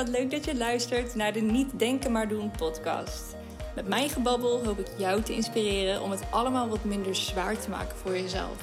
Wat 0.00 0.08
leuk 0.08 0.30
dat 0.30 0.44
je 0.44 0.56
luistert 0.56 1.14
naar 1.14 1.32
de 1.32 1.40
Niet 1.40 1.78
Denken 1.78 2.12
Maar 2.12 2.28
Doen 2.28 2.50
podcast. 2.50 3.36
Met 3.74 3.88
mijn 3.88 4.08
gebabbel 4.08 4.64
hoop 4.64 4.78
ik 4.78 4.86
jou 4.96 5.22
te 5.22 5.34
inspireren 5.34 6.02
om 6.02 6.10
het 6.10 6.22
allemaal 6.30 6.68
wat 6.68 6.84
minder 6.84 7.14
zwaar 7.14 7.58
te 7.58 7.70
maken 7.70 7.96
voor 7.96 8.12
jezelf. 8.12 8.56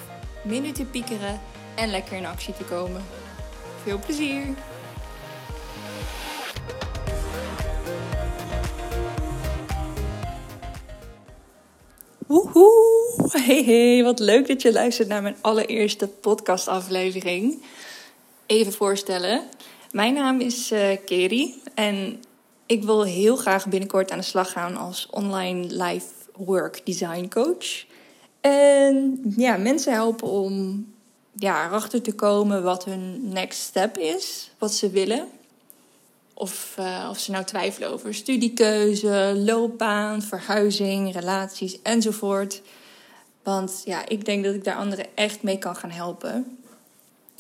Minder 0.44 0.74
te 0.74 0.86
piekeren 0.86 1.42
en 1.76 1.90
lekker 1.90 2.18
in 2.18 2.26
actie 2.26 2.54
te 2.54 2.64
komen. 2.64 3.04
Veel 3.84 4.00
plezier! 4.00 4.46
Woehoe! 12.28 13.30
Hey 13.32 13.64
hey, 13.64 14.04
wat 14.04 14.20
leuk 14.20 14.48
dat 14.48 14.62
je 14.62 14.72
luistert 14.72 15.08
naar 15.08 15.22
mijn 15.22 15.38
allereerste 15.42 16.08
podcastaflevering. 16.08 17.64
Even 18.46 18.74
voorstellen, 18.74 19.50
mijn 19.92 20.14
naam 20.14 20.40
is 20.40 20.72
uh, 20.72 20.98
Kerry 21.06 21.54
en 21.74 22.20
ik 22.66 22.84
wil 22.84 23.04
heel 23.04 23.36
graag 23.36 23.68
binnenkort 23.68 24.12
aan 24.12 24.18
de 24.18 24.24
slag 24.24 24.52
gaan 24.52 24.78
als 24.78 25.08
online 25.12 25.84
life 25.84 26.08
work 26.36 26.86
design 26.86 27.28
coach. 27.28 27.86
En 28.42 29.22
ja, 29.38 29.58
mensen 29.58 29.94
helpen 29.94 30.28
om 30.28 30.86
ja, 31.34 31.66
erachter 31.66 32.02
te 32.02 32.16
komen 32.16 32.64
wat 32.64 32.86
hun 32.86 33.30
next 33.30 33.60
step 33.60 33.98
is, 33.98 34.52
wat 34.58 34.74
ze 34.74 34.90
willen. 34.90 35.28
Of, 36.34 36.76
uh, 36.80 37.08
of 37.10 37.20
ze 37.20 37.32
nou 37.32 37.44
twijfelen 37.46 37.90
over 37.90 38.14
studiekeuze, 38.14 39.34
loopbaan, 39.46 40.22
verhuizing, 40.22 41.14
relaties 41.14 41.82
enzovoort. 41.82 42.62
Want 43.44 43.82
ja, 43.86 44.08
ik 44.08 44.26
denk 44.26 44.44
dat 44.44 44.54
ik 44.54 44.64
daar 44.64 44.76
anderen 44.76 45.06
echt 45.16 45.44
mee 45.44 45.58
kan 45.58 45.76
gaan 45.76 45.90
helpen. 45.90 46.58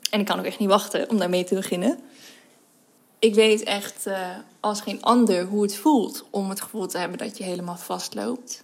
En 0.09 0.19
ik 0.19 0.25
kan 0.25 0.39
ook 0.39 0.45
echt 0.45 0.59
niet 0.59 0.69
wachten 0.69 1.09
om 1.09 1.17
daarmee 1.17 1.43
te 1.43 1.55
beginnen. 1.55 1.99
Ik 3.19 3.35
weet 3.35 3.63
echt 3.63 4.07
uh, 4.07 4.29
als 4.59 4.81
geen 4.81 5.01
ander 5.01 5.45
hoe 5.45 5.61
het 5.61 5.75
voelt 5.75 6.25
om 6.29 6.49
het 6.49 6.61
gevoel 6.61 6.87
te 6.87 6.97
hebben 6.97 7.17
dat 7.17 7.37
je 7.37 7.43
helemaal 7.43 7.77
vastloopt. 7.77 8.63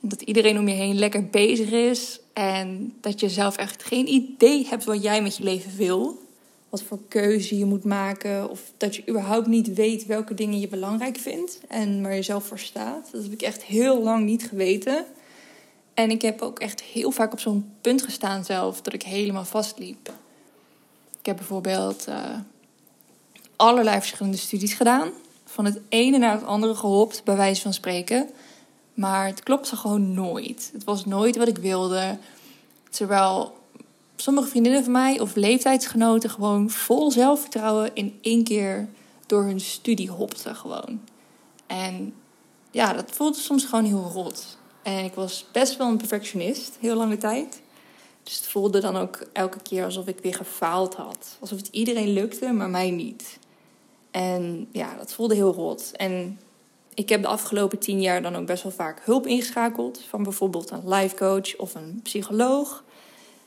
En 0.00 0.08
dat 0.08 0.20
iedereen 0.20 0.58
om 0.58 0.68
je 0.68 0.74
heen 0.74 0.98
lekker 0.98 1.26
bezig 1.26 1.70
is. 1.70 2.20
En 2.32 2.94
dat 3.00 3.20
je 3.20 3.28
zelf 3.28 3.56
echt 3.56 3.84
geen 3.84 4.08
idee 4.08 4.66
hebt 4.66 4.84
wat 4.84 5.02
jij 5.02 5.22
met 5.22 5.36
je 5.36 5.42
leven 5.42 5.76
wil 5.76 6.20
wat 6.72 6.82
voor 6.82 6.98
keuze 7.08 7.58
je 7.58 7.64
moet 7.64 7.84
maken. 7.84 8.50
Of 8.50 8.72
dat 8.76 8.96
je 8.96 9.08
überhaupt 9.08 9.46
niet 9.46 9.74
weet 9.74 10.06
welke 10.06 10.34
dingen 10.34 10.60
je 10.60 10.68
belangrijk 10.68 11.16
vindt 11.16 11.60
en 11.68 12.02
waar 12.02 12.14
je 12.14 12.22
zelf 12.22 12.44
voor 12.44 12.58
staat. 12.58 13.08
Dat 13.12 13.22
heb 13.22 13.32
ik 13.32 13.42
echt 13.42 13.62
heel 13.62 14.02
lang 14.02 14.24
niet 14.24 14.48
geweten. 14.48 15.04
En 15.94 16.10
ik 16.10 16.22
heb 16.22 16.42
ook 16.42 16.58
echt 16.58 16.82
heel 16.82 17.10
vaak 17.10 17.32
op 17.32 17.40
zo'n 17.40 17.72
punt 17.80 18.02
gestaan 18.02 18.44
zelf 18.44 18.80
dat 18.80 18.92
ik 18.92 19.02
helemaal 19.02 19.44
vastliep. 19.44 20.12
Ik 21.18 21.26
heb 21.26 21.36
bijvoorbeeld 21.36 22.08
uh, 22.08 22.38
allerlei 23.62 23.98
verschillende 23.98 24.36
studies 24.38 24.74
gedaan. 24.74 25.10
Van 25.44 25.64
het 25.64 25.80
ene 25.88 26.18
naar 26.18 26.32
het 26.32 26.44
andere 26.44 26.74
gehopt, 26.74 27.24
bij 27.24 27.36
wijze 27.36 27.62
van 27.62 27.72
spreken. 27.72 28.30
Maar 28.94 29.26
het 29.26 29.42
klopte 29.42 29.76
gewoon 29.76 30.14
nooit. 30.14 30.70
Het 30.72 30.84
was 30.84 31.04
nooit 31.04 31.36
wat 31.36 31.48
ik 31.48 31.58
wilde. 31.58 32.18
Terwijl 32.90 33.58
sommige 34.16 34.48
vriendinnen 34.48 34.82
van 34.82 34.92
mij 34.92 35.20
of 35.20 35.34
leeftijdsgenoten 35.34 36.30
gewoon 36.30 36.70
vol 36.70 37.10
zelfvertrouwen 37.10 37.90
in 37.94 38.18
één 38.22 38.44
keer 38.44 38.88
door 39.26 39.44
hun 39.44 39.60
studie 39.60 40.10
hopten 40.10 40.56
gewoon. 40.56 41.00
En 41.66 42.14
ja, 42.70 42.92
dat 42.92 43.10
voelde 43.10 43.38
soms 43.38 43.64
gewoon 43.64 43.84
heel 43.84 44.10
rot. 44.12 44.58
En 44.82 45.04
ik 45.04 45.14
was 45.14 45.46
best 45.52 45.76
wel 45.76 45.88
een 45.88 45.96
perfectionist, 45.96 46.76
heel 46.80 46.96
lange 46.96 47.18
tijd. 47.18 47.60
Dus 48.22 48.36
het 48.36 48.46
voelde 48.46 48.80
dan 48.80 48.96
ook 48.96 49.26
elke 49.32 49.60
keer 49.62 49.84
alsof 49.84 50.06
ik 50.06 50.18
weer 50.22 50.34
gefaald 50.34 50.94
had. 50.94 51.36
Alsof 51.40 51.58
het 51.58 51.68
iedereen 51.70 52.12
lukte, 52.12 52.52
maar 52.52 52.70
mij 52.70 52.90
niet. 52.90 53.40
En 54.12 54.68
ja, 54.72 54.96
dat 54.96 55.12
voelde 55.12 55.34
heel 55.34 55.52
rot. 55.52 55.90
En 55.96 56.38
ik 56.94 57.08
heb 57.08 57.22
de 57.22 57.28
afgelopen 57.28 57.78
tien 57.78 58.00
jaar 58.00 58.22
dan 58.22 58.36
ook 58.36 58.46
best 58.46 58.62
wel 58.62 58.72
vaak 58.72 59.00
hulp 59.04 59.26
ingeschakeld. 59.26 60.00
Van 60.08 60.22
bijvoorbeeld 60.22 60.70
een 60.70 60.88
life 60.88 61.16
coach 61.16 61.56
of 61.56 61.74
een 61.74 62.00
psycholoog. 62.02 62.84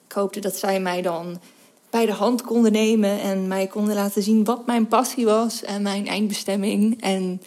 Ik 0.08 0.12
hoopte 0.12 0.40
dat 0.40 0.56
zij 0.56 0.80
mij 0.80 1.02
dan 1.02 1.40
bij 1.90 2.06
de 2.06 2.12
hand 2.12 2.42
konden 2.42 2.72
nemen 2.72 3.20
en 3.20 3.48
mij 3.48 3.68
konden 3.68 3.96
laten 3.96 4.24
zien 4.24 4.44
wat 4.44 4.66
mijn 4.66 4.88
passie 4.88 5.26
was 5.26 5.64
en 5.64 5.82
mijn 5.82 6.08
eindbestemming. 6.08 7.02
En 7.02 7.42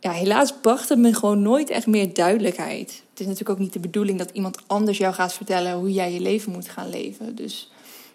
ja, 0.00 0.10
helaas 0.10 0.54
bracht 0.60 0.88
het 0.88 0.98
me 0.98 1.14
gewoon 1.14 1.42
nooit 1.42 1.70
echt 1.70 1.86
meer 1.86 2.14
duidelijkheid. 2.14 3.02
Het 3.10 3.20
is 3.20 3.26
natuurlijk 3.26 3.50
ook 3.50 3.64
niet 3.64 3.72
de 3.72 3.78
bedoeling 3.78 4.18
dat 4.18 4.30
iemand 4.30 4.58
anders 4.66 4.98
jou 4.98 5.14
gaat 5.14 5.32
vertellen 5.32 5.72
hoe 5.72 5.92
jij 5.92 6.12
je 6.12 6.20
leven 6.20 6.52
moet 6.52 6.68
gaan 6.68 6.88
leven. 6.88 7.34
Dus 7.34 7.72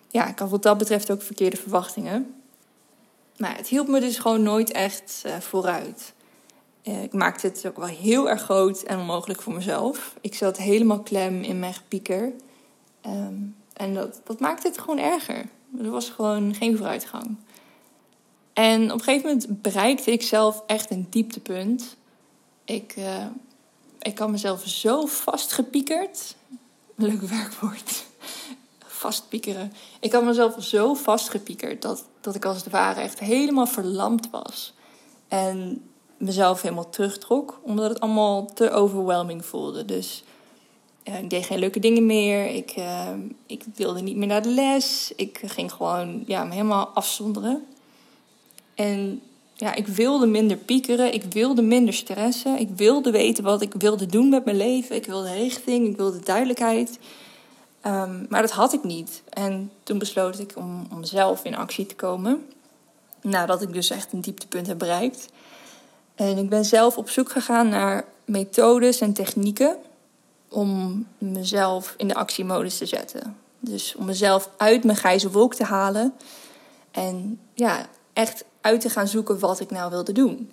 ja, 0.10 0.28
ik 0.28 0.40
had 0.40 0.50
wat 0.50 0.64
dat 0.64 0.78
betreft 0.78 1.12
ook 1.12 1.22
verkeerde 1.22 1.58
verwachtingen. 1.58 2.34
Maar 3.38 3.58
het 3.58 3.68
hielp 3.68 3.88
me 3.88 4.00
dus 4.00 4.18
gewoon 4.18 4.44
nooit 4.44 4.72
echt 4.72 5.24
uh, 5.26 5.40
vooruit. 5.40 6.14
Uh, 6.84 7.04
ik 7.04 7.14
maakte 7.14 7.48
het 7.48 7.68
ook 7.68 7.78
wel 7.78 7.86
heel 7.86 8.30
erg 8.30 8.42
groot 8.42 8.82
en 8.82 9.00
onmogelijk 9.00 9.42
voor 9.42 9.54
mezelf. 9.54 10.16
Ik 10.22 10.36
zat 10.36 10.58
helemaal 10.58 11.00
klem 11.00 11.42
in 11.42 11.60
mijn 11.60 11.74
gepieker. 11.74 12.34
Um, 13.06 13.56
en 13.74 13.94
dat, 13.94 14.22
dat 14.24 14.40
maakte 14.40 14.68
het 14.68 14.78
gewoon 14.78 15.00
erger. 15.00 15.46
Er 15.80 15.90
was 15.90 16.10
gewoon 16.10 16.56
geen 16.56 16.78
vooruitgang. 16.78 17.36
En 18.54 18.84
op 18.84 18.98
een 18.98 19.04
gegeven 19.04 19.28
moment 19.28 19.62
bereikte 19.62 20.12
ik 20.12 20.22
zelf 20.22 20.64
echt 20.68 20.92
een 20.92 21.08
dieptepunt. 21.10 21.96
Ik, 22.66 22.96
uh, 22.98 23.26
ik 24.00 24.20
had 24.20 24.30
mezelf 24.30 24.68
zo 24.68 25.06
vastgepiekerd. 25.06 26.36
Leuk 26.96 27.22
werkwoord. 27.22 28.06
Vastpiekeren. 29.03 29.74
Ik 30.00 30.12
had 30.12 30.24
mezelf 30.24 30.56
zo 30.59 30.94
vastgepiekerd 30.94 31.81
dat, 31.81 32.06
dat 32.22 32.36
ik 32.36 32.46
als 32.46 32.58
het 32.58 32.69
ware 32.69 33.02
echt 33.02 33.19
helemaal 33.19 33.66
verlamd 33.66 34.30
was. 34.30 34.74
En 35.28 35.81
mezelf 36.18 36.62
helemaal 36.62 36.90
terugtrok, 36.90 37.59
omdat 37.63 37.90
het 37.90 38.00
allemaal 38.00 38.46
te 38.46 38.72
overwhelming 38.72 39.46
voelde. 39.46 39.86
Dus 39.86 40.24
uh, 41.03 41.19
ik 41.19 41.30
deed 41.30 41.46
geen 41.46 41.59
leuke 41.59 41.80
dingen 41.80 42.06
meer. 42.06 42.46
Ik, 42.46 42.75
uh, 42.78 43.08
ik 43.46 43.63
wilde 43.75 44.02
niet 44.02 44.16
meer 44.16 44.28
naar 44.28 44.42
de 44.42 44.50
les. 44.50 45.12
Ik 45.16 45.42
ging 45.46 45.72
gewoon 45.72 46.24
ja, 46.28 46.44
me 46.44 46.52
helemaal 46.52 46.88
afzonderen. 46.88 47.66
En 48.75 49.22
ja, 49.53 49.75
ik 49.75 49.88
wilde 49.88 50.25
minder 50.25 50.58
piekeren. 50.58 51.13
Ik 51.13 51.24
wilde 51.24 51.62
minder 51.62 51.94
stressen. 51.94 52.59
Ik 52.59 52.69
wilde 52.75 53.12
weten 53.12 53.44
wat 53.44 53.62
ik 53.62 53.74
wilde 53.78 54.06
doen 54.06 54.30
met 54.30 54.46
mijn 54.46 54.58
leven. 54.58 54.96
Ik 54.96 55.06
wilde 55.06 55.34
richting. 55.34 55.88
Ik 55.88 55.97
wilde 55.97 56.19
duidelijkheid. 56.19 57.00
Um, 57.86 58.26
maar 58.30 58.42
dat 58.42 58.52
had 58.52 58.74
ik 58.74 58.84
niet. 58.84 59.24
En 59.30 59.72
toen 59.84 59.98
besloot 59.98 60.40
ik 60.40 60.52
om, 60.56 60.88
om 60.92 61.04
zelf 61.04 61.44
in 61.44 61.56
actie 61.56 61.86
te 61.86 61.96
komen. 61.96 62.46
Nadat 63.22 63.62
ik 63.62 63.74
dus 63.74 63.90
echt 63.90 64.14
een 64.14 64.22
dieptepunt 64.22 64.68
heb 64.68 64.78
bereikt. 64.78 65.30
En 66.16 66.38
ik 66.38 66.50
ben 66.50 66.66
zelf 66.66 66.98
op 66.98 67.10
zoek 67.10 67.32
gegaan 67.32 67.70
naar 67.70 68.06
methodes 68.26 69.00
en 69.00 69.14
technieken 69.14 69.78
om 70.50 71.06
mezelf 71.18 71.94
in 71.98 72.08
de 72.08 72.16
actiemodus 72.16 72.78
te 72.78 72.86
zetten. 72.86 73.38
Dus 73.60 73.96
om 73.96 74.06
mezelf 74.06 74.50
uit 74.58 74.84
mijn 74.84 74.98
grijze 74.98 75.32
wolk 75.32 75.56
te 75.56 75.64
halen. 75.64 76.14
En 76.92 77.40
ja, 77.54 77.86
echt 78.14 78.44
uit 78.62 78.82
te 78.82 78.90
gaan 78.90 79.08
zoeken 79.08 79.40
wat 79.40 79.60
ik 79.60 79.72
nou 79.72 79.90
wilde 79.90 80.12
doen. 80.12 80.52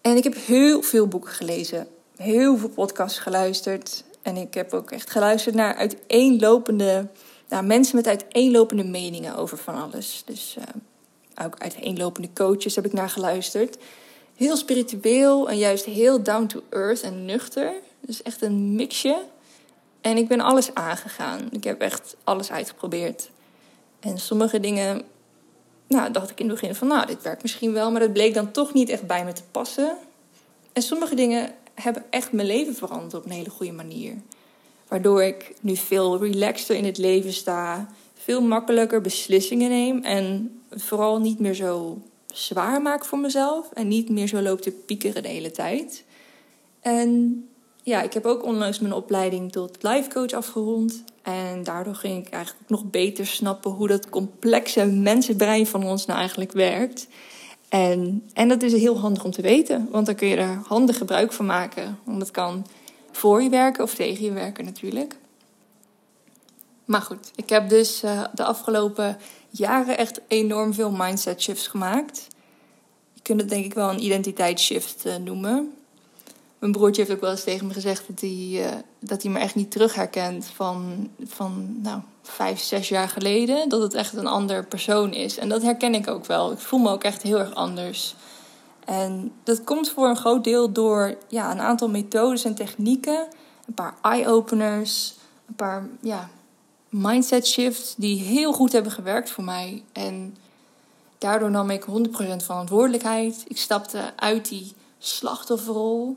En 0.00 0.16
ik 0.16 0.24
heb 0.24 0.34
heel 0.34 0.82
veel 0.82 1.06
boeken 1.06 1.30
gelezen, 1.30 1.88
heel 2.16 2.56
veel 2.56 2.68
podcasts 2.68 3.18
geluisterd. 3.18 4.04
En 4.22 4.36
ik 4.36 4.54
heb 4.54 4.72
ook 4.72 4.90
echt 4.90 5.10
geluisterd 5.10 5.54
naar 5.54 5.74
uiteenlopende, 5.74 7.08
naar 7.48 7.64
mensen 7.64 7.96
met 7.96 8.06
uiteenlopende 8.06 8.84
meningen 8.84 9.36
over 9.36 9.58
van 9.58 9.82
alles. 9.82 10.22
Dus 10.26 10.56
uh, 10.58 10.64
ook 11.46 11.58
uiteenlopende 11.58 12.28
coaches 12.34 12.74
heb 12.74 12.84
ik 12.84 12.92
naar 12.92 13.10
geluisterd. 13.10 13.76
Heel 14.36 14.56
spiritueel 14.56 15.48
en 15.48 15.58
juist 15.58 15.84
heel 15.84 16.22
down 16.22 16.46
to 16.46 16.62
earth 16.70 17.02
en 17.02 17.24
nuchter. 17.24 17.72
Dus 18.00 18.22
echt 18.22 18.42
een 18.42 18.74
mixje. 18.74 19.24
En 20.00 20.16
ik 20.16 20.28
ben 20.28 20.40
alles 20.40 20.74
aangegaan. 20.74 21.48
Ik 21.50 21.64
heb 21.64 21.80
echt 21.80 22.16
alles 22.24 22.50
uitgeprobeerd. 22.50 23.30
En 24.00 24.18
sommige 24.18 24.60
dingen, 24.60 25.02
nou, 25.86 26.10
dacht 26.10 26.30
ik 26.30 26.40
in 26.40 26.48
het 26.48 26.60
begin 26.60 26.74
van, 26.74 26.88
nou, 26.88 27.06
dit 27.06 27.22
werkt 27.22 27.42
misschien 27.42 27.72
wel, 27.72 27.90
maar 27.90 28.00
dat 28.00 28.12
bleek 28.12 28.34
dan 28.34 28.50
toch 28.50 28.72
niet 28.72 28.88
echt 28.88 29.06
bij 29.06 29.24
me 29.24 29.32
te 29.32 29.42
passen. 29.50 29.96
En 30.72 30.82
sommige 30.82 31.14
dingen 31.14 31.54
hebben 31.74 32.04
echt 32.10 32.32
mijn 32.32 32.46
leven 32.46 32.74
veranderd 32.74 33.14
op 33.14 33.24
een 33.24 33.30
hele 33.30 33.50
goede 33.50 33.72
manier. 33.72 34.14
Waardoor 34.88 35.22
ik 35.22 35.54
nu 35.60 35.76
veel 35.76 36.18
relaxter 36.18 36.76
in 36.76 36.84
het 36.84 36.98
leven 36.98 37.32
sta, 37.32 37.88
veel 38.14 38.42
makkelijker 38.42 39.00
beslissingen 39.00 39.70
neem 39.70 40.02
en 40.02 40.60
vooral 40.70 41.20
niet 41.20 41.38
meer 41.38 41.54
zo 41.54 41.98
zwaar 42.32 42.82
maak 42.82 43.04
voor 43.04 43.18
mezelf 43.18 43.70
en 43.72 43.88
niet 43.88 44.08
meer 44.08 44.26
zo 44.26 44.40
loop 44.40 44.60
te 44.60 44.70
piekeren 44.70 45.22
de 45.22 45.28
hele 45.28 45.50
tijd. 45.50 46.04
En 46.80 47.42
ja, 47.82 48.02
ik 48.02 48.12
heb 48.12 48.24
ook 48.24 48.44
onlangs 48.44 48.78
mijn 48.78 48.92
opleiding 48.92 49.52
tot 49.52 49.78
life 49.80 50.10
coach 50.10 50.32
afgerond. 50.32 51.04
En 51.22 51.64
daardoor 51.64 51.94
ging 51.94 52.26
ik 52.26 52.32
eigenlijk 52.32 52.68
nog 52.68 52.90
beter 52.90 53.26
snappen 53.26 53.70
hoe 53.70 53.88
dat 53.88 54.08
complexe 54.08 54.86
mensenbrein 54.86 55.66
van 55.66 55.84
ons 55.84 56.06
nou 56.06 56.18
eigenlijk 56.18 56.52
werkt. 56.52 57.06
En, 57.72 58.30
en 58.32 58.48
dat 58.48 58.62
is 58.62 58.72
heel 58.72 58.98
handig 58.98 59.24
om 59.24 59.30
te 59.30 59.42
weten, 59.42 59.88
want 59.90 60.06
dan 60.06 60.14
kun 60.14 60.28
je 60.28 60.36
er 60.36 60.62
handig 60.66 60.96
gebruik 60.96 61.32
van 61.32 61.46
maken. 61.46 61.98
Want 62.04 62.18
dat 62.18 62.30
kan 62.30 62.66
voor 63.10 63.42
je 63.42 63.48
werken 63.48 63.82
of 63.82 63.94
tegen 63.94 64.24
je 64.24 64.32
werken 64.32 64.64
natuurlijk. 64.64 65.16
Maar 66.84 67.00
goed, 67.00 67.30
ik 67.34 67.48
heb 67.48 67.68
dus 67.68 68.04
uh, 68.04 68.24
de 68.34 68.44
afgelopen 68.44 69.18
jaren 69.50 69.98
echt 69.98 70.20
enorm 70.28 70.74
veel 70.74 70.90
mindset 70.90 71.42
shifts 71.42 71.66
gemaakt. 71.66 72.26
je 73.12 73.22
kunt 73.22 73.40
het 73.40 73.50
denk 73.50 73.64
ik 73.64 73.74
wel 73.74 73.90
een 73.90 74.04
identiteitsshift 74.04 75.06
uh, 75.06 75.16
noemen. 75.16 75.74
Mijn 76.62 76.74
broertje 76.74 77.02
heeft 77.02 77.14
ook 77.14 77.20
wel 77.20 77.30
eens 77.30 77.44
tegen 77.44 77.66
me 77.66 77.72
gezegd 77.72 78.06
dat 78.06 78.20
hij, 78.20 78.30
uh, 78.30 78.66
dat 78.98 79.22
hij 79.22 79.32
me 79.32 79.38
echt 79.38 79.54
niet 79.54 79.70
terug 79.70 79.94
herkent 79.94 80.46
van, 80.46 81.08
van 81.24 81.76
nou, 81.82 82.00
vijf, 82.22 82.60
zes 82.60 82.88
jaar 82.88 83.08
geleden. 83.08 83.68
Dat 83.68 83.82
het 83.82 83.94
echt 83.94 84.16
een 84.16 84.26
ander 84.26 84.66
persoon 84.66 85.12
is. 85.12 85.38
En 85.38 85.48
dat 85.48 85.62
herken 85.62 85.94
ik 85.94 86.08
ook 86.08 86.26
wel. 86.26 86.52
Ik 86.52 86.58
voel 86.58 86.80
me 86.80 86.90
ook 86.90 87.04
echt 87.04 87.22
heel 87.22 87.38
erg 87.38 87.54
anders. 87.54 88.14
En 88.84 89.32
dat 89.42 89.64
komt 89.64 89.90
voor 89.90 90.08
een 90.08 90.16
groot 90.16 90.44
deel 90.44 90.72
door 90.72 91.16
ja, 91.28 91.50
een 91.50 91.60
aantal 91.60 91.88
methodes 91.88 92.44
en 92.44 92.54
technieken. 92.54 93.26
Een 93.66 93.74
paar 93.74 93.94
eye-openers. 94.02 95.14
Een 95.46 95.54
paar 95.54 95.88
ja, 96.00 96.30
mindset 96.88 97.46
shifts 97.46 97.94
die 97.96 98.20
heel 98.20 98.52
goed 98.52 98.72
hebben 98.72 98.92
gewerkt 98.92 99.30
voor 99.30 99.44
mij. 99.44 99.82
En 99.92 100.36
daardoor 101.18 101.50
nam 101.50 101.70
ik 101.70 101.84
100% 101.84 101.86
verantwoordelijkheid. 102.36 103.44
Ik 103.46 103.58
stapte 103.58 104.12
uit 104.16 104.48
die 104.48 104.72
slachtofferrol. 104.98 106.16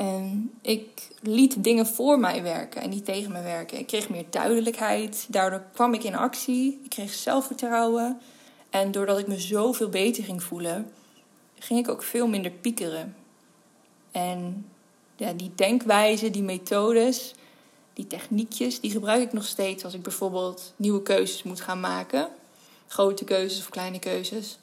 En 0.00 0.52
ik 0.62 1.08
liet 1.20 1.64
dingen 1.64 1.86
voor 1.86 2.18
mij 2.18 2.42
werken 2.42 2.82
en 2.82 2.90
niet 2.90 3.04
tegen 3.04 3.32
me 3.32 3.42
werken. 3.42 3.78
Ik 3.78 3.86
kreeg 3.86 4.08
meer 4.08 4.24
duidelijkheid. 4.30 5.26
Daardoor 5.28 5.62
kwam 5.72 5.94
ik 5.94 6.04
in 6.04 6.14
actie. 6.14 6.80
Ik 6.84 6.90
kreeg 6.90 7.14
zelfvertrouwen. 7.14 8.20
En 8.70 8.92
doordat 8.92 9.18
ik 9.18 9.26
me 9.26 9.40
zoveel 9.40 9.88
beter 9.88 10.24
ging 10.24 10.42
voelen, 10.42 10.90
ging 11.58 11.80
ik 11.80 11.88
ook 11.88 12.02
veel 12.02 12.28
minder 12.28 12.50
piekeren. 12.50 13.16
En 14.10 14.66
ja, 15.16 15.32
die 15.32 15.52
denkwijze, 15.54 16.30
die 16.30 16.42
methodes, 16.42 17.34
die 17.92 18.06
techniekjes, 18.06 18.80
die 18.80 18.90
gebruik 18.90 19.22
ik 19.22 19.32
nog 19.32 19.46
steeds 19.46 19.84
als 19.84 19.94
ik 19.94 20.02
bijvoorbeeld 20.02 20.72
nieuwe 20.76 21.02
keuzes 21.02 21.42
moet 21.42 21.60
gaan 21.60 21.80
maken. 21.80 22.28
Grote 22.86 23.24
keuzes 23.24 23.58
of 23.58 23.68
kleine 23.68 23.98
keuzes. 23.98 24.58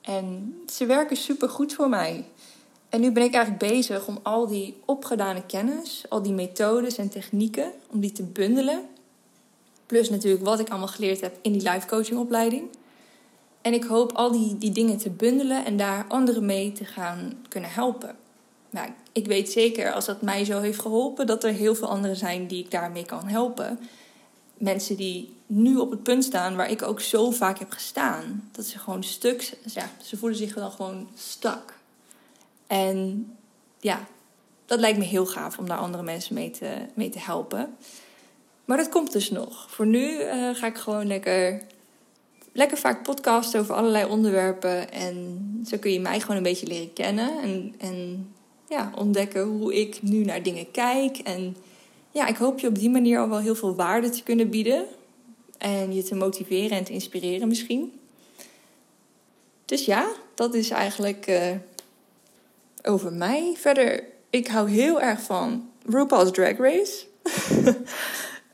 En 0.00 0.54
ze 0.72 0.86
werken 0.86 1.16
super 1.16 1.48
goed 1.48 1.74
voor 1.74 1.88
mij. 1.88 2.24
En 2.92 3.00
nu 3.00 3.12
ben 3.12 3.22
ik 3.22 3.34
eigenlijk 3.34 3.72
bezig 3.72 4.06
om 4.06 4.18
al 4.22 4.46
die 4.46 4.74
opgedane 4.84 5.46
kennis, 5.46 6.04
al 6.08 6.22
die 6.22 6.32
methodes 6.32 6.96
en 6.96 7.08
technieken, 7.08 7.72
om 7.86 8.00
die 8.00 8.12
te 8.12 8.22
bundelen. 8.22 8.86
Plus 9.86 10.10
natuurlijk 10.10 10.44
wat 10.44 10.60
ik 10.60 10.68
allemaal 10.68 10.88
geleerd 10.88 11.20
heb 11.20 11.38
in 11.42 11.52
die 11.52 11.70
life 11.70 11.86
coaching 11.86 12.18
opleiding. 12.18 12.68
En 13.62 13.72
ik 13.72 13.84
hoop 13.84 14.12
al 14.12 14.32
die, 14.32 14.58
die 14.58 14.70
dingen 14.70 14.98
te 14.98 15.10
bundelen 15.10 15.64
en 15.64 15.76
daar 15.76 16.04
anderen 16.08 16.46
mee 16.46 16.72
te 16.72 16.84
gaan 16.84 17.32
kunnen 17.48 17.70
helpen. 17.70 18.16
Nou, 18.70 18.88
ik 19.12 19.26
weet 19.26 19.50
zeker 19.50 19.92
als 19.92 20.04
dat 20.04 20.22
mij 20.22 20.44
zo 20.44 20.60
heeft 20.60 20.80
geholpen, 20.80 21.26
dat 21.26 21.44
er 21.44 21.52
heel 21.52 21.74
veel 21.74 21.88
anderen 21.88 22.16
zijn 22.16 22.46
die 22.46 22.64
ik 22.64 22.70
daarmee 22.70 23.04
kan 23.04 23.28
helpen. 23.28 23.78
Mensen 24.54 24.96
die 24.96 25.36
nu 25.46 25.76
op 25.76 25.90
het 25.90 26.02
punt 26.02 26.24
staan 26.24 26.56
waar 26.56 26.70
ik 26.70 26.82
ook 26.82 27.00
zo 27.00 27.30
vaak 27.30 27.58
heb 27.58 27.70
gestaan. 27.70 28.48
Dat 28.52 28.64
ze 28.64 28.78
gewoon 28.78 29.04
stuk, 29.04 29.58
ja, 29.64 29.90
ze 30.02 30.16
voelen 30.16 30.38
zich 30.38 30.54
dan 30.54 30.70
gewoon 30.70 31.08
stuk. 31.14 31.80
En 32.72 33.32
ja, 33.80 34.06
dat 34.66 34.80
lijkt 34.80 34.98
me 34.98 35.04
heel 35.04 35.26
gaaf 35.26 35.58
om 35.58 35.66
daar 35.66 35.78
andere 35.78 36.02
mensen 36.02 36.34
mee 36.34 36.50
te, 36.50 36.76
mee 36.94 37.08
te 37.08 37.18
helpen. 37.18 37.76
Maar 38.64 38.76
dat 38.76 38.88
komt 38.88 39.12
dus 39.12 39.30
nog. 39.30 39.66
Voor 39.70 39.86
nu 39.86 40.20
uh, 40.20 40.54
ga 40.54 40.66
ik 40.66 40.76
gewoon 40.76 41.06
lekker, 41.06 41.62
lekker 42.52 42.78
vaak 42.78 43.02
podcasten 43.02 43.60
over 43.60 43.74
allerlei 43.74 44.04
onderwerpen. 44.04 44.92
En 44.92 45.40
zo 45.66 45.78
kun 45.78 45.92
je 45.92 46.00
mij 46.00 46.20
gewoon 46.20 46.36
een 46.36 46.42
beetje 46.42 46.66
leren 46.66 46.92
kennen. 46.92 47.40
En, 47.42 47.74
en 47.78 48.28
ja, 48.68 48.92
ontdekken 48.96 49.42
hoe 49.42 49.80
ik 49.80 50.02
nu 50.02 50.24
naar 50.24 50.42
dingen 50.42 50.70
kijk. 50.70 51.18
En 51.18 51.56
ja, 52.10 52.26
ik 52.26 52.36
hoop 52.36 52.58
je 52.58 52.66
op 52.66 52.78
die 52.78 52.90
manier 52.90 53.18
al 53.18 53.28
wel 53.28 53.40
heel 53.40 53.54
veel 53.54 53.74
waarde 53.74 54.10
te 54.10 54.22
kunnen 54.22 54.50
bieden. 54.50 54.84
En 55.58 55.94
je 55.94 56.02
te 56.02 56.14
motiveren 56.14 56.76
en 56.76 56.84
te 56.84 56.92
inspireren 56.92 57.48
misschien. 57.48 57.92
Dus 59.64 59.84
ja, 59.84 60.08
dat 60.34 60.54
is 60.54 60.70
eigenlijk 60.70 61.26
uh, 61.28 61.50
over 62.82 63.12
mij. 63.12 63.54
Verder, 63.58 64.04
ik 64.30 64.46
hou 64.48 64.70
heel 64.70 65.00
erg 65.00 65.22
van 65.22 65.70
RuPaul's 65.86 66.30
Drag 66.30 66.56
Race. 66.56 67.04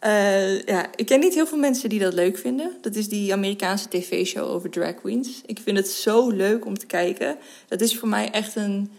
uh, 0.04 0.60
ja, 0.72 0.86
ik 0.94 1.06
ken 1.06 1.20
niet 1.20 1.34
heel 1.34 1.46
veel 1.46 1.58
mensen 1.58 1.88
die 1.88 2.00
dat 2.00 2.12
leuk 2.12 2.38
vinden. 2.38 2.76
Dat 2.80 2.94
is 2.94 3.08
die 3.08 3.32
Amerikaanse 3.32 3.88
tv-show 3.88 4.50
over 4.50 4.70
drag 4.70 4.94
queens. 4.94 5.42
Ik 5.46 5.58
vind 5.58 5.76
het 5.76 5.88
zo 5.88 6.30
leuk 6.30 6.66
om 6.66 6.78
te 6.78 6.86
kijken. 6.86 7.36
Dat 7.68 7.80
is 7.80 7.98
voor 7.98 8.08
mij 8.08 8.30
echt 8.30 8.56
een, 8.56 8.90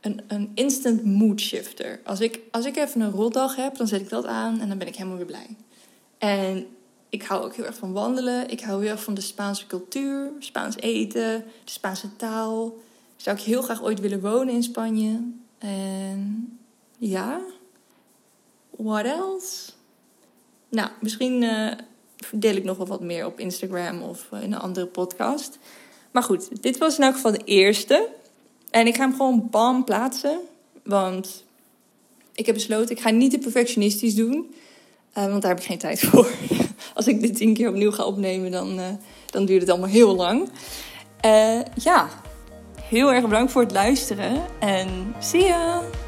een, 0.00 0.20
een 0.26 0.50
instant 0.54 1.04
mood 1.04 1.40
shifter. 1.40 2.00
Als 2.04 2.20
ik, 2.20 2.40
als 2.50 2.64
ik 2.64 2.76
even 2.76 3.00
een 3.00 3.10
rotdag 3.10 3.56
heb, 3.56 3.76
dan 3.76 3.86
zet 3.86 4.00
ik 4.00 4.08
dat 4.08 4.26
aan 4.26 4.60
en 4.60 4.68
dan 4.68 4.78
ben 4.78 4.88
ik 4.88 4.96
helemaal 4.96 5.16
weer 5.16 5.26
blij. 5.26 5.56
En 6.18 6.66
ik 7.08 7.22
hou 7.22 7.44
ook 7.44 7.54
heel 7.54 7.66
erg 7.66 7.76
van 7.76 7.92
wandelen. 7.92 8.50
Ik 8.50 8.60
hou 8.60 8.82
heel 8.82 8.90
erg 8.90 9.02
van 9.02 9.14
de 9.14 9.20
Spaanse 9.20 9.66
cultuur, 9.66 10.30
Spaans 10.38 10.76
eten, 10.76 11.44
de 11.64 11.70
Spaanse 11.70 12.16
taal 12.16 12.74
zou 13.18 13.36
ik 13.36 13.42
heel 13.42 13.62
graag 13.62 13.82
ooit 13.82 14.00
willen 14.00 14.20
wonen 14.20 14.54
in 14.54 14.62
Spanje. 14.62 15.22
En 15.58 16.58
ja, 16.98 17.40
what 18.76 19.04
else? 19.04 19.70
Nou, 20.68 20.90
misschien 21.00 21.42
uh, 21.42 21.72
deel 22.32 22.54
ik 22.54 22.64
nog 22.64 22.76
wel 22.76 22.86
wat 22.86 23.00
meer 23.00 23.26
op 23.26 23.38
Instagram 23.38 24.02
of 24.02 24.28
in 24.30 24.52
een 24.52 24.58
andere 24.58 24.86
podcast. 24.86 25.58
Maar 26.10 26.22
goed, 26.22 26.62
dit 26.62 26.78
was 26.78 26.96
in 26.96 27.04
elk 27.04 27.14
geval 27.14 27.32
de 27.32 27.44
eerste. 27.44 28.08
En 28.70 28.86
ik 28.86 28.96
ga 28.96 29.02
hem 29.02 29.16
gewoon 29.16 29.48
bam 29.50 29.84
plaatsen. 29.84 30.40
Want 30.82 31.44
ik 32.34 32.46
heb 32.46 32.54
besloten, 32.54 32.96
ik 32.96 33.02
ga 33.02 33.10
niet 33.10 33.30
te 33.30 33.38
perfectionistisch 33.38 34.14
doen. 34.14 34.54
Uh, 35.18 35.26
want 35.26 35.42
daar 35.42 35.50
heb 35.50 35.60
ik 35.60 35.66
geen 35.66 35.78
tijd 35.78 36.00
voor. 36.00 36.30
Als 36.94 37.06
ik 37.06 37.20
dit 37.20 37.36
tien 37.36 37.54
keer 37.54 37.68
opnieuw 37.68 37.90
ga 37.90 38.04
opnemen, 38.04 38.50
dan, 38.50 38.80
dan 39.30 39.44
duurt 39.44 39.60
het 39.60 39.70
allemaal 39.70 39.88
heel 39.88 40.14
lang. 40.14 40.48
Ja, 41.74 42.08
heel 42.88 43.12
erg 43.12 43.22
bedankt 43.22 43.52
voor 43.52 43.62
het 43.62 43.72
luisteren 43.72 44.42
en 44.58 45.14
zie 45.18 45.42
je! 45.42 46.07